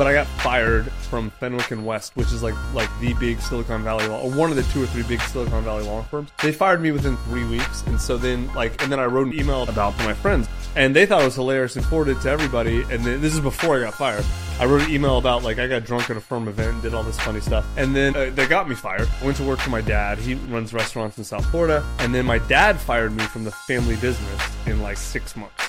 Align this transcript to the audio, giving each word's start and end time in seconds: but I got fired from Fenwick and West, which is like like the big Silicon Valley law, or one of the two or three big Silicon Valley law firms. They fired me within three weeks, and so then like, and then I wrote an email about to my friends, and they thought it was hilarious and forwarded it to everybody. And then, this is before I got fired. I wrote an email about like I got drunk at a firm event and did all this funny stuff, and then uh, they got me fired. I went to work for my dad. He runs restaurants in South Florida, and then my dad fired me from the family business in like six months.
but 0.00 0.06
I 0.06 0.14
got 0.14 0.26
fired 0.26 0.90
from 1.10 1.28
Fenwick 1.28 1.72
and 1.72 1.84
West, 1.84 2.16
which 2.16 2.32
is 2.32 2.42
like 2.42 2.54
like 2.72 2.88
the 3.00 3.12
big 3.12 3.38
Silicon 3.38 3.84
Valley 3.84 4.08
law, 4.08 4.22
or 4.22 4.30
one 4.30 4.48
of 4.48 4.56
the 4.56 4.62
two 4.72 4.82
or 4.82 4.86
three 4.86 5.02
big 5.02 5.20
Silicon 5.20 5.62
Valley 5.62 5.84
law 5.84 6.00
firms. 6.04 6.30
They 6.42 6.52
fired 6.52 6.80
me 6.80 6.90
within 6.90 7.18
three 7.18 7.44
weeks, 7.44 7.82
and 7.82 8.00
so 8.00 8.16
then 8.16 8.50
like, 8.54 8.82
and 8.82 8.90
then 8.90 8.98
I 8.98 9.04
wrote 9.04 9.26
an 9.26 9.38
email 9.38 9.64
about 9.64 9.98
to 9.98 10.04
my 10.04 10.14
friends, 10.14 10.48
and 10.74 10.96
they 10.96 11.04
thought 11.04 11.20
it 11.20 11.26
was 11.26 11.34
hilarious 11.34 11.76
and 11.76 11.84
forwarded 11.84 12.16
it 12.16 12.20
to 12.22 12.30
everybody. 12.30 12.80
And 12.84 13.04
then, 13.04 13.20
this 13.20 13.34
is 13.34 13.40
before 13.40 13.76
I 13.76 13.80
got 13.80 13.92
fired. 13.92 14.24
I 14.58 14.64
wrote 14.64 14.80
an 14.80 14.90
email 14.90 15.18
about 15.18 15.42
like 15.42 15.58
I 15.58 15.66
got 15.66 15.84
drunk 15.84 16.08
at 16.08 16.16
a 16.16 16.20
firm 16.20 16.48
event 16.48 16.72
and 16.72 16.82
did 16.82 16.94
all 16.94 17.02
this 17.02 17.20
funny 17.20 17.40
stuff, 17.40 17.66
and 17.76 17.94
then 17.94 18.16
uh, 18.16 18.30
they 18.34 18.46
got 18.46 18.70
me 18.70 18.76
fired. 18.76 19.06
I 19.20 19.24
went 19.26 19.36
to 19.36 19.44
work 19.44 19.58
for 19.58 19.68
my 19.68 19.82
dad. 19.82 20.16
He 20.16 20.36
runs 20.48 20.72
restaurants 20.72 21.18
in 21.18 21.24
South 21.24 21.44
Florida, 21.50 21.84
and 21.98 22.14
then 22.14 22.24
my 22.24 22.38
dad 22.38 22.80
fired 22.80 23.12
me 23.14 23.24
from 23.24 23.44
the 23.44 23.50
family 23.50 23.96
business 23.96 24.40
in 24.66 24.80
like 24.80 24.96
six 24.96 25.36
months. 25.36 25.59